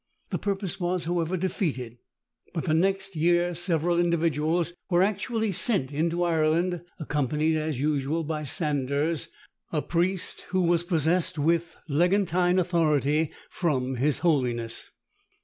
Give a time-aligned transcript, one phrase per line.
[0.31, 1.99] The purpose was, however, defeated:
[2.55, 8.43] but the next year several individuals were actually sent into Ireland, accompanied, as usual, by
[8.43, 9.27] Sanders,
[9.71, 14.89] a priest, who was possessed with legantine authority from his holiness.